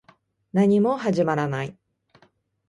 [0.51, 1.77] 何も始まらない